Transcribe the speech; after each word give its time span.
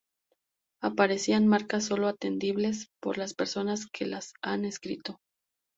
aparecían 0.81 1.45
marcas 1.45 1.85
sólo 1.85 2.09
entendibles 2.09 2.87
por 2.99 3.19
la 3.19 3.27
persona 3.27 3.75
que 3.93 4.07
las 4.07 4.33
ha 4.41 4.55
escrito 4.55 5.19